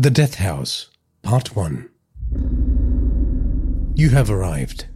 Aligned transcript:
The 0.00 0.10
Death 0.10 0.36
House, 0.36 0.86
Part 1.20 1.54
1. 1.54 1.90
You 3.94 4.08
have 4.08 4.30
arrived. 4.30 4.86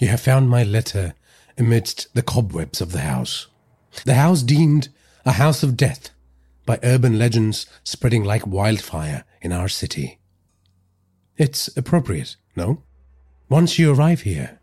You 0.00 0.08
have 0.08 0.20
found 0.20 0.50
my 0.50 0.64
letter 0.64 1.14
amidst 1.56 2.12
the 2.16 2.22
cobwebs 2.22 2.80
of 2.80 2.90
the 2.90 3.02
house. 3.02 3.46
The 4.04 4.14
house 4.14 4.42
deemed 4.42 4.88
a 5.24 5.30
house 5.30 5.62
of 5.62 5.76
death 5.76 6.10
by 6.66 6.80
urban 6.82 7.16
legends 7.16 7.66
spreading 7.84 8.24
like 8.24 8.44
wildfire 8.44 9.22
in 9.40 9.52
our 9.52 9.68
city. 9.68 10.18
It's 11.36 11.68
appropriate, 11.76 12.34
no? 12.56 12.82
Once 13.48 13.78
you 13.78 13.94
arrive 13.94 14.22
here, 14.22 14.58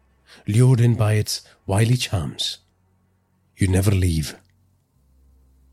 lured 0.50 0.82
in 0.82 0.96
by 0.96 1.14
its 1.14 1.44
wily 1.66 1.96
charms, 1.96 2.58
you 3.56 3.70
never 3.70 3.92
leave. 3.92 4.38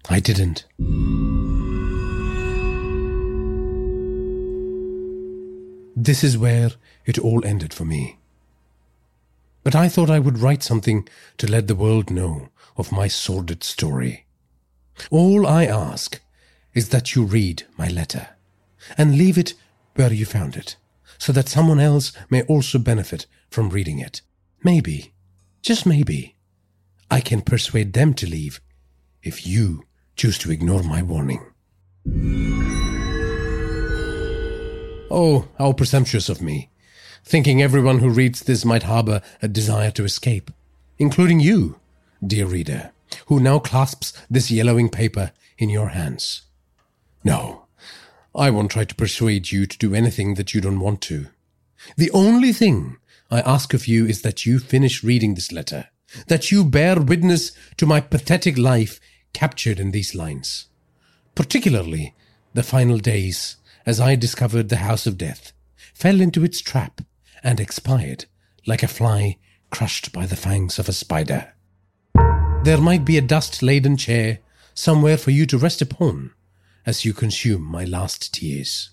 I 0.08 0.20
didn't. 0.20 0.66
This 5.94 6.24
is 6.24 6.38
where 6.38 6.72
it 7.04 7.18
all 7.18 7.44
ended 7.44 7.74
for 7.74 7.84
me. 7.84 8.18
But 9.62 9.74
I 9.74 9.88
thought 9.88 10.10
I 10.10 10.18
would 10.18 10.38
write 10.38 10.62
something 10.62 11.06
to 11.38 11.50
let 11.50 11.68
the 11.68 11.74
world 11.74 12.10
know 12.10 12.48
of 12.76 12.92
my 12.92 13.08
sordid 13.08 13.62
story. 13.62 14.26
All 15.10 15.46
I 15.46 15.64
ask 15.64 16.20
is 16.74 16.88
that 16.88 17.14
you 17.14 17.24
read 17.24 17.64
my 17.76 17.88
letter 17.88 18.28
and 18.96 19.18
leave 19.18 19.38
it 19.38 19.54
where 19.94 20.12
you 20.12 20.24
found 20.24 20.56
it, 20.56 20.76
so 21.18 21.32
that 21.32 21.48
someone 21.48 21.78
else 21.78 22.12
may 22.30 22.42
also 22.44 22.78
benefit 22.78 23.26
from 23.50 23.68
reading 23.68 23.98
it. 23.98 24.22
Maybe, 24.64 25.12
just 25.60 25.86
maybe, 25.86 26.34
I 27.10 27.20
can 27.20 27.42
persuade 27.42 27.92
them 27.92 28.14
to 28.14 28.26
leave 28.26 28.60
if 29.22 29.46
you 29.46 29.84
choose 30.16 30.38
to 30.38 30.50
ignore 30.50 30.82
my 30.82 31.02
warning. 31.02 31.44
Oh, 35.14 35.46
how 35.58 35.74
presumptuous 35.74 36.30
of 36.30 36.40
me, 36.40 36.70
thinking 37.22 37.60
everyone 37.60 37.98
who 37.98 38.08
reads 38.08 38.40
this 38.40 38.64
might 38.64 38.84
harbor 38.84 39.20
a 39.42 39.46
desire 39.46 39.90
to 39.90 40.04
escape, 40.04 40.50
including 40.98 41.38
you, 41.38 41.78
dear 42.26 42.46
reader, 42.46 42.92
who 43.26 43.38
now 43.38 43.58
clasps 43.58 44.14
this 44.30 44.50
yellowing 44.50 44.88
paper 44.88 45.32
in 45.58 45.68
your 45.68 45.88
hands. 45.88 46.46
No, 47.22 47.66
I 48.34 48.48
won't 48.48 48.70
try 48.70 48.84
to 48.84 48.94
persuade 48.94 49.52
you 49.52 49.66
to 49.66 49.76
do 49.76 49.94
anything 49.94 50.36
that 50.36 50.54
you 50.54 50.62
don't 50.62 50.80
want 50.80 51.02
to. 51.02 51.26
The 51.98 52.10
only 52.12 52.54
thing 52.54 52.96
I 53.30 53.42
ask 53.42 53.74
of 53.74 53.86
you 53.86 54.06
is 54.06 54.22
that 54.22 54.46
you 54.46 54.58
finish 54.58 55.04
reading 55.04 55.34
this 55.34 55.52
letter, 55.52 55.88
that 56.28 56.50
you 56.50 56.64
bear 56.64 56.98
witness 56.98 57.52
to 57.76 57.84
my 57.84 58.00
pathetic 58.00 58.56
life 58.56 58.98
captured 59.34 59.78
in 59.78 59.90
these 59.90 60.14
lines, 60.14 60.68
particularly 61.34 62.14
the 62.54 62.62
final 62.62 62.96
days 62.96 63.56
as 63.84 64.00
I 64.00 64.16
discovered 64.16 64.68
the 64.68 64.76
house 64.76 65.06
of 65.06 65.18
death, 65.18 65.52
fell 65.94 66.20
into 66.20 66.44
its 66.44 66.60
trap, 66.60 67.00
and 67.42 67.58
expired 67.58 68.26
like 68.66 68.82
a 68.82 68.88
fly 68.88 69.38
crushed 69.70 70.12
by 70.12 70.26
the 70.26 70.36
fangs 70.36 70.78
of 70.78 70.88
a 70.88 70.92
spider. 70.92 71.52
There 72.64 72.78
might 72.78 73.04
be 73.04 73.18
a 73.18 73.22
dust 73.22 73.62
laden 73.62 73.96
chair 73.96 74.38
somewhere 74.74 75.16
for 75.16 75.30
you 75.30 75.46
to 75.46 75.58
rest 75.58 75.82
upon 75.82 76.32
as 76.86 77.04
you 77.04 77.12
consume 77.12 77.62
my 77.62 77.84
last 77.84 78.34
tears. 78.34 78.90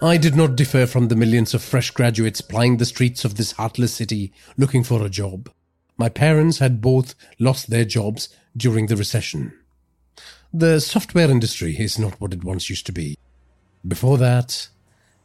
I 0.00 0.16
did 0.16 0.36
not 0.36 0.54
differ 0.54 0.86
from 0.86 1.08
the 1.08 1.16
millions 1.16 1.54
of 1.54 1.62
fresh 1.62 1.90
graduates 1.90 2.40
plying 2.40 2.76
the 2.76 2.84
streets 2.84 3.24
of 3.24 3.34
this 3.34 3.52
heartless 3.52 3.92
city 3.92 4.32
looking 4.56 4.84
for 4.84 5.04
a 5.04 5.10
job. 5.10 5.50
My 5.96 6.08
parents 6.08 6.58
had 6.58 6.80
both 6.80 7.16
lost 7.40 7.68
their 7.68 7.84
jobs 7.84 8.28
during 8.58 8.86
the 8.86 8.96
recession. 8.96 9.52
The 10.52 10.80
software 10.80 11.30
industry 11.30 11.76
is 11.78 11.98
not 11.98 12.20
what 12.20 12.32
it 12.32 12.44
once 12.44 12.68
used 12.68 12.86
to 12.86 12.92
be. 12.92 13.16
Before 13.86 14.18
that, 14.18 14.68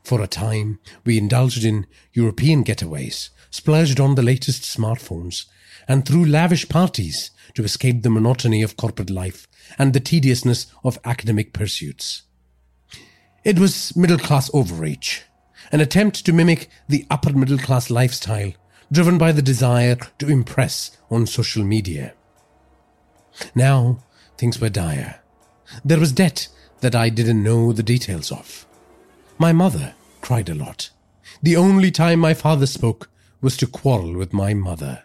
for 0.04 0.22
a 0.22 0.28
time, 0.28 0.80
we 1.06 1.18
indulged 1.18 1.66
in 1.66 1.88
European 2.14 2.64
getaways, 2.64 3.30
splurged 3.50 4.00
on 4.00 4.16
the 4.16 4.22
latest 4.22 4.64
smartphones, 4.64 5.46
and 5.88 6.06
threw 6.06 6.26
lavish 6.26 6.70
parties 6.70 7.32
to 7.56 7.64
escape 7.64 8.04
the 8.04 8.10
monotony 8.10 8.62
of 8.62 8.78
corporate 8.78 9.10
life 9.10 9.48
and 9.78 9.94
the 9.94 10.00
tediousness 10.00 10.68
of 10.84 11.00
academic 11.04 11.54
pursuits. 11.54 12.24
It 13.44 13.60
was 13.60 13.96
middle 13.96 14.18
class 14.18 14.50
overreach, 14.54 15.24
an 15.72 15.82
attempt 15.82 16.26
to 16.26 16.34
mimic 16.34 16.70
the 16.88 17.06
upper 17.10 17.34
middle 17.34 17.58
class 17.58 17.90
lifestyle 17.90 18.54
driven 18.92 19.18
by 19.18 19.32
the 19.32 19.42
desire 19.42 19.98
to 20.20 20.30
impress 20.30 20.96
on 21.10 21.26
social 21.26 21.64
media. 21.64 22.14
Now, 23.56 24.04
things 24.38 24.60
were 24.60 24.70
dire. 24.70 25.22
There 25.84 26.00
was 26.00 26.12
debt 26.12 26.48
that 26.82 26.96
I 26.96 27.10
didn't 27.10 27.44
know 27.44 27.72
the 27.72 27.84
details 27.84 28.32
of. 28.32 28.66
My 29.38 29.52
mother 29.52 29.96
cried 30.22 30.50
a 30.50 30.56
lot. 30.56 30.90
The 31.42 31.56
only 31.56 31.92
time 31.92 32.20
my 32.20 32.34
father 32.34 32.66
spoke 32.66 33.10
was 33.42 33.58
to 33.58 33.68
quarrel 33.68 34.14
with 34.14 34.34
my 34.34 34.54
mother. 34.54 35.04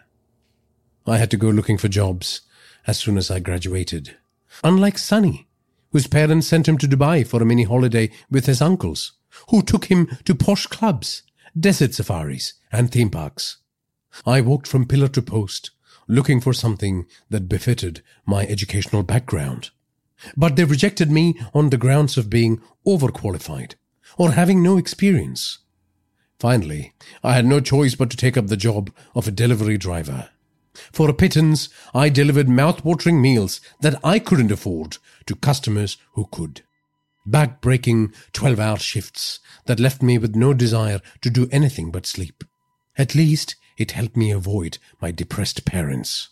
I 1.05 1.17
had 1.17 1.31
to 1.31 1.37
go 1.37 1.49
looking 1.49 1.77
for 1.77 1.87
jobs 1.87 2.41
as 2.85 2.99
soon 2.99 3.17
as 3.17 3.31
I 3.31 3.39
graduated. 3.39 4.15
Unlike 4.63 4.97
Sonny, 4.97 5.47
whose 5.91 6.07
parents 6.07 6.47
sent 6.47 6.67
him 6.67 6.77
to 6.77 6.87
Dubai 6.87 7.25
for 7.25 7.41
a 7.41 7.45
mini 7.45 7.63
holiday 7.63 8.11
with 8.29 8.45
his 8.45 8.61
uncles, 8.61 9.13
who 9.49 9.61
took 9.61 9.85
him 9.85 10.07
to 10.25 10.35
posh 10.35 10.67
clubs, 10.67 11.23
desert 11.59 11.93
safaris, 11.93 12.53
and 12.71 12.91
theme 12.91 13.09
parks. 13.09 13.57
I 14.25 14.41
walked 14.41 14.67
from 14.67 14.85
pillar 14.85 15.07
to 15.09 15.21
post, 15.21 15.71
looking 16.09 16.41
for 16.41 16.51
something 16.51 17.05
that 17.29 17.47
befitted 17.47 18.01
my 18.25 18.45
educational 18.47 19.03
background. 19.03 19.69
But 20.35 20.57
they 20.57 20.65
rejected 20.65 21.09
me 21.09 21.39
on 21.53 21.69
the 21.69 21.77
grounds 21.77 22.17
of 22.17 22.29
being 22.29 22.61
overqualified 22.85 23.75
or 24.17 24.31
having 24.31 24.61
no 24.61 24.77
experience. 24.77 25.59
Finally, 26.39 26.93
I 27.23 27.33
had 27.33 27.45
no 27.45 27.59
choice 27.59 27.95
but 27.95 28.09
to 28.09 28.17
take 28.17 28.35
up 28.35 28.47
the 28.47 28.57
job 28.57 28.91
of 29.15 29.27
a 29.27 29.31
delivery 29.31 29.77
driver. 29.77 30.29
For 30.91 31.09
a 31.09 31.13
pittance, 31.13 31.69
I 31.93 32.09
delivered 32.09 32.49
mouth-watering 32.49 33.21
meals 33.21 33.61
that 33.81 33.99
I 34.03 34.19
couldn't 34.19 34.51
afford 34.51 34.97
to 35.25 35.35
customers 35.35 35.97
who 36.13 36.27
could. 36.31 36.61
Back-breaking 37.25 38.13
12-hour 38.33 38.77
shifts 38.77 39.39
that 39.65 39.79
left 39.79 40.01
me 40.01 40.17
with 40.17 40.35
no 40.35 40.53
desire 40.53 41.01
to 41.21 41.29
do 41.29 41.49
anything 41.51 41.91
but 41.91 42.05
sleep. 42.05 42.43
At 42.97 43.15
least 43.15 43.55
it 43.79 43.93
helped 43.93 44.15
me 44.15 44.29
avoid 44.29 44.77
my 45.01 45.09
depressed 45.09 45.65
parents. 45.65 46.29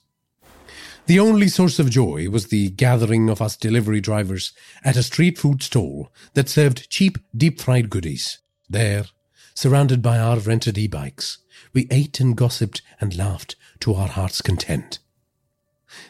The 1.07 1.19
only 1.19 1.47
source 1.47 1.79
of 1.79 1.89
joy 1.89 2.29
was 2.29 2.47
the 2.47 2.69
gathering 2.71 3.29
of 3.29 3.41
us 3.41 3.55
delivery 3.55 4.01
drivers 4.01 4.51
at 4.83 4.97
a 4.97 5.03
street 5.03 5.37
food 5.37 5.63
stall 5.63 6.11
that 6.33 6.49
served 6.49 6.89
cheap 6.89 7.17
deep 7.35 7.61
fried 7.61 7.89
goodies. 7.89 8.39
There, 8.69 9.05
surrounded 9.53 10.01
by 10.01 10.19
our 10.19 10.37
rented 10.37 10.77
e-bikes, 10.77 11.37
we 11.73 11.87
ate 11.89 12.19
and 12.19 12.35
gossiped 12.35 12.81
and 12.99 13.17
laughed 13.17 13.55
to 13.79 13.93
our 13.95 14.09
heart's 14.09 14.41
content. 14.41 14.99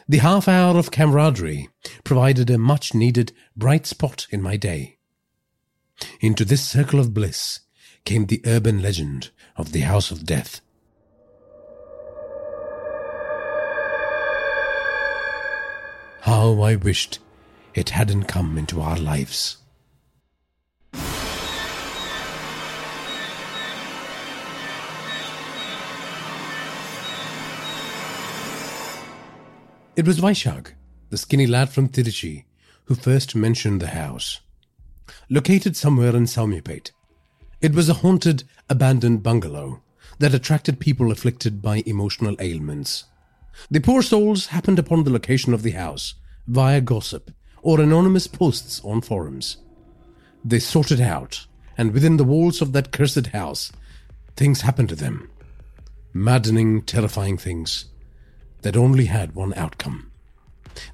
The 0.08 0.18
half 0.18 0.48
hour 0.48 0.76
of 0.76 0.90
camaraderie 0.90 1.68
provided 2.02 2.50
a 2.50 2.58
much 2.58 2.92
needed 2.92 3.32
bright 3.56 3.86
spot 3.86 4.26
in 4.30 4.42
my 4.42 4.56
day. 4.56 4.98
Into 6.20 6.44
this 6.44 6.68
circle 6.68 6.98
of 6.98 7.14
bliss 7.14 7.60
came 8.04 8.26
the 8.26 8.42
urban 8.44 8.82
legend 8.82 9.30
of 9.56 9.70
the 9.70 9.80
House 9.80 10.10
of 10.10 10.26
Death. 10.26 10.60
How 16.22 16.60
I 16.62 16.74
wished 16.76 17.20
it 17.74 17.90
hadn't 17.90 18.24
come 18.24 18.58
into 18.58 18.80
our 18.80 18.98
lives. 18.98 19.58
It 29.96 30.06
was 30.06 30.20
Vaishak, 30.20 30.74
the 31.10 31.18
skinny 31.18 31.46
lad 31.46 31.70
from 31.70 31.88
Tiruchi, 31.88 32.44
who 32.84 32.94
first 32.94 33.34
mentioned 33.34 33.80
the 33.80 33.88
house. 33.88 34.40
Located 35.28 35.76
somewhere 35.76 36.14
in 36.14 36.24
Saumyapet, 36.24 36.90
it 37.60 37.74
was 37.74 37.88
a 37.88 37.94
haunted, 37.94 38.44
abandoned 38.68 39.22
bungalow 39.22 39.82
that 40.18 40.34
attracted 40.34 40.78
people 40.78 41.10
afflicted 41.10 41.60
by 41.62 41.82
emotional 41.86 42.36
ailments. 42.40 43.04
The 43.70 43.80
poor 43.80 44.02
souls 44.02 44.46
happened 44.46 44.78
upon 44.78 45.04
the 45.04 45.10
location 45.10 45.52
of 45.54 45.62
the 45.62 45.72
house 45.72 46.14
via 46.46 46.80
gossip 46.80 47.30
or 47.62 47.80
anonymous 47.80 48.26
posts 48.26 48.80
on 48.84 49.00
forums. 49.00 49.58
They 50.44 50.58
it 50.90 51.00
out, 51.00 51.46
and 51.76 51.92
within 51.92 52.16
the 52.16 52.24
walls 52.24 52.62
of 52.62 52.72
that 52.72 52.92
cursed 52.92 53.28
house, 53.28 53.72
things 54.36 54.62
happened 54.62 54.88
to 54.90 54.96
them. 54.96 55.30
Maddening, 56.12 56.82
terrifying 56.82 57.36
things 57.36 57.86
that 58.62 58.76
only 58.76 59.06
had 59.06 59.34
one 59.34 59.54
outcome. 59.54 60.10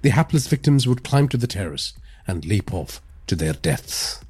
The 0.03 0.11
hapless 0.11 0.47
victims 0.47 0.87
would 0.87 1.05
climb 1.05 1.29
to 1.29 1.37
the 1.37 1.47
terrace 1.47 1.93
and 2.27 2.45
leap 2.45 2.73
off 2.73 3.01
to 3.27 3.37
their 3.37 3.53
deaths. 3.53 4.21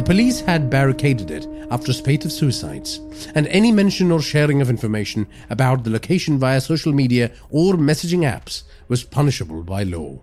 The 0.00 0.06
police 0.06 0.40
had 0.40 0.70
barricaded 0.70 1.30
it 1.30 1.46
after 1.70 1.90
a 1.90 1.94
spate 1.94 2.24
of 2.24 2.32
suicides, 2.32 3.00
and 3.34 3.46
any 3.48 3.70
mention 3.70 4.10
or 4.10 4.22
sharing 4.22 4.62
of 4.62 4.70
information 4.70 5.26
about 5.50 5.84
the 5.84 5.90
location 5.90 6.38
via 6.38 6.62
social 6.62 6.94
media 6.94 7.32
or 7.50 7.74
messaging 7.74 8.20
apps 8.20 8.62
was 8.88 9.04
punishable 9.04 9.62
by 9.62 9.82
law. 9.82 10.22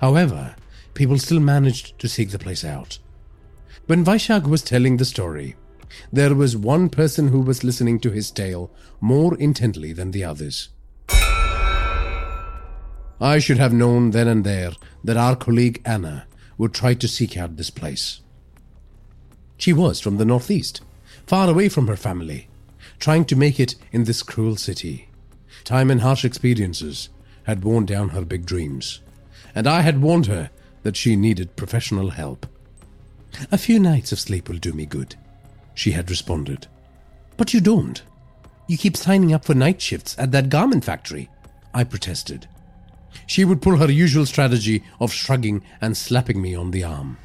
However, 0.00 0.56
people 0.94 1.18
still 1.18 1.38
managed 1.38 1.98
to 1.98 2.08
seek 2.08 2.30
the 2.30 2.38
place 2.38 2.64
out. 2.64 2.98
When 3.88 4.06
Vaishak 4.06 4.46
was 4.46 4.62
telling 4.62 4.96
the 4.96 5.04
story, 5.04 5.54
there 6.10 6.34
was 6.34 6.56
one 6.56 6.88
person 6.88 7.28
who 7.28 7.42
was 7.42 7.62
listening 7.62 8.00
to 8.00 8.10
his 8.10 8.30
tale 8.30 8.70
more 9.02 9.36
intently 9.36 9.92
than 9.92 10.12
the 10.12 10.24
others. 10.24 10.70
I 13.20 13.38
should 13.38 13.58
have 13.58 13.74
known 13.74 14.12
then 14.12 14.28
and 14.28 14.44
there 14.44 14.72
that 15.04 15.18
our 15.18 15.36
colleague 15.36 15.82
Anna 15.84 16.26
would 16.56 16.72
try 16.72 16.94
to 16.94 17.06
seek 17.06 17.36
out 17.36 17.58
this 17.58 17.68
place. 17.68 18.22
She 19.60 19.74
was 19.74 20.00
from 20.00 20.16
the 20.16 20.24
northeast, 20.24 20.80
far 21.26 21.50
away 21.50 21.68
from 21.68 21.86
her 21.86 21.96
family, 21.96 22.48
trying 22.98 23.26
to 23.26 23.36
make 23.36 23.60
it 23.60 23.74
in 23.92 24.04
this 24.04 24.22
cruel 24.22 24.56
city. 24.56 25.10
Time 25.64 25.90
and 25.90 26.00
harsh 26.00 26.24
experiences 26.24 27.10
had 27.42 27.62
worn 27.62 27.84
down 27.84 28.08
her 28.08 28.24
big 28.24 28.46
dreams, 28.46 29.02
and 29.54 29.66
I 29.66 29.82
had 29.82 30.00
warned 30.00 30.26
her 30.26 30.48
that 30.82 30.96
she 30.96 31.14
needed 31.14 31.56
professional 31.56 32.08
help. 32.08 32.46
A 33.52 33.58
few 33.58 33.78
nights 33.78 34.12
of 34.12 34.18
sleep 34.18 34.48
will 34.48 34.56
do 34.56 34.72
me 34.72 34.86
good, 34.86 35.16
she 35.74 35.90
had 35.90 36.08
responded. 36.08 36.66
But 37.36 37.52
you 37.52 37.60
don't. 37.60 38.00
You 38.66 38.78
keep 38.78 38.96
signing 38.96 39.34
up 39.34 39.44
for 39.44 39.54
night 39.54 39.82
shifts 39.82 40.16
at 40.18 40.32
that 40.32 40.48
garment 40.48 40.86
factory, 40.86 41.28
I 41.74 41.84
protested. 41.84 42.48
She 43.26 43.44
would 43.44 43.60
pull 43.60 43.76
her 43.76 43.92
usual 43.92 44.24
strategy 44.24 44.84
of 45.00 45.12
shrugging 45.12 45.62
and 45.82 45.98
slapping 45.98 46.40
me 46.40 46.54
on 46.54 46.70
the 46.70 46.84
arm. 46.84 47.18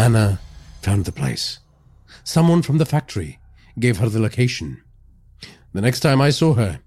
Anna 0.00 0.40
found 0.80 1.04
the 1.04 1.12
place. 1.12 1.58
Someone 2.24 2.62
from 2.62 2.78
the 2.78 2.86
factory 2.86 3.38
gave 3.78 3.98
her 3.98 4.08
the 4.08 4.18
location. 4.18 4.82
The 5.74 5.82
next 5.82 6.00
time 6.00 6.22
I 6.22 6.30
saw 6.30 6.54
her, 6.54 6.80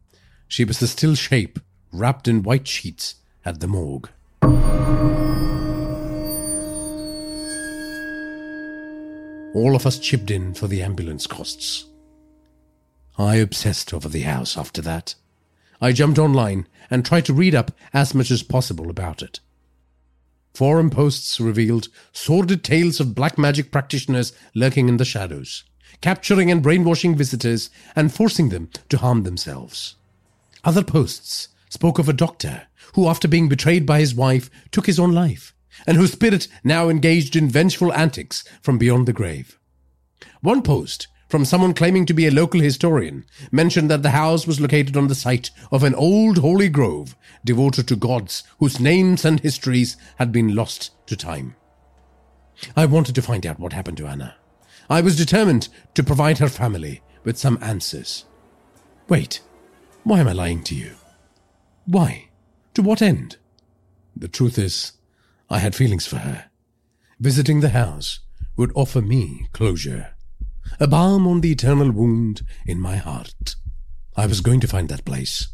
she 0.48 0.66
was 0.66 0.82
a 0.82 0.88
still 0.88 1.14
shape 1.14 1.60
wrapped 1.92 2.28
in 2.28 2.42
white 2.42 2.68
sheets 2.68 3.18
at 3.46 3.60
the 3.60 3.68
morgue. 3.68 4.10
All 9.54 9.76
of 9.76 9.86
us 9.86 10.00
chipped 10.00 10.32
in 10.32 10.56
for 10.56 10.68
the 10.68 10.82
ambulance 10.82 11.28
costs. 11.28 11.86
I 13.20 13.36
obsessed 13.36 13.94
over 13.94 14.10
the 14.10 14.22
house 14.22 14.58
after 14.58 14.82
that. 14.82 15.14
I 15.80 15.92
jumped 15.92 16.18
online 16.18 16.68
and 16.90 17.06
tried 17.06 17.26
to 17.26 17.34
read 17.34 17.54
up 17.54 17.74
as 17.94 18.16
much 18.16 18.32
as 18.32 18.42
possible 18.42 18.90
about 18.90 19.22
it. 19.22 19.40
Forum 20.54 20.92
posts 20.92 21.40
revealed 21.40 21.88
sordid 22.12 22.64
tales 22.64 23.00
of 23.00 23.16
black 23.16 23.38
magic 23.38 23.72
practitioners 23.72 24.34
lurking 24.54 24.88
in 24.88 24.98
the 24.98 25.06
shadows, 25.06 25.64
capturing 26.00 26.52
and 26.52 26.62
brainwashing 26.62 27.16
visitors 27.16 27.72
and 27.96 28.14
forcing 28.14 28.50
them 28.50 28.70
to 28.90 28.98
harm 28.98 29.24
themselves. 29.24 29.96
Other 30.64 30.84
posts 30.84 31.50
spoke 31.70 31.98
of 31.98 32.08
a 32.08 32.14
doctor 32.14 32.68
who, 32.94 33.08
after 33.08 33.28
being 33.28 33.50
betrayed 33.50 33.86
by 33.86 34.00
his 34.00 34.14
wife, 34.14 34.52
took 34.70 34.86
his 34.86 35.00
own 35.00 35.12
life, 35.12 35.56
and 35.88 35.98
whose 35.98 36.12
spirit 36.12 36.48
now 36.64 36.88
engaged 36.88 37.36
in 37.36 37.50
vengeful 37.50 37.92
antics 37.94 38.44
from 38.62 38.78
beyond 38.78 39.08
the 39.08 39.14
grave. 39.14 39.58
One 40.42 40.62
post 40.62 41.08
from 41.34 41.46
someone 41.46 41.74
claiming 41.74 42.06
to 42.06 42.14
be 42.14 42.28
a 42.28 42.32
local 42.32 42.60
historian 42.60 43.26
mentioned 43.52 43.90
that 43.90 44.04
the 44.04 44.12
house 44.12 44.46
was 44.46 44.62
located 44.62 44.96
on 44.96 45.08
the 45.08 45.16
site 45.16 45.50
of 45.72 45.84
an 45.84 45.96
old 45.96 46.38
holy 46.38 46.70
grove 46.70 47.16
devoted 47.44 47.88
to 47.88 47.96
gods 47.96 48.44
whose 48.60 48.80
names 48.80 49.26
and 49.26 49.40
histories 49.40 49.98
had 50.18 50.32
been 50.32 50.54
lost 50.54 50.92
to 51.08 51.18
time. 51.18 51.56
I 52.78 52.86
wanted 52.86 53.16
to 53.16 53.24
find 53.24 53.48
out 53.48 53.60
what 53.60 53.74
happened 53.74 53.98
to 53.98 54.06
Anna. 54.06 54.36
I 54.92 55.02
was 55.02 55.18
determined 55.18 55.70
to 55.96 56.04
provide 56.04 56.38
her 56.38 56.48
family 56.48 57.02
with 57.24 57.40
some 57.40 57.58
answers. 57.64 58.26
Wait, 59.10 59.42
why 60.04 60.20
am 60.20 60.28
I 60.28 60.34
lying 60.34 60.64
to 60.66 60.76
you? 60.76 60.98
Why? 61.88 62.30
To 62.76 62.84
what 62.84 63.02
end? 63.02 63.38
The 64.16 64.28
truth 64.28 64.60
is, 64.60 64.92
I 65.50 65.58
had 65.58 65.74
feelings 65.74 66.06
for 66.06 66.18
her. 66.18 66.52
Visiting 67.20 67.62
the 67.62 67.70
house 67.70 68.20
would 68.56 68.72
offer 68.76 69.02
me 69.02 69.48
closure 69.52 70.13
a 70.80 70.88
balm 70.88 71.28
on 71.28 71.42
the 71.42 71.52
eternal 71.52 71.92
wound 71.92 72.42
in 72.66 72.80
my 72.80 72.98
heart. 72.98 73.56
I 74.16 74.26
was 74.26 74.42
going 74.42 74.60
to 74.62 74.68
find 74.68 74.90
that 74.90 75.06
place. 75.06 75.53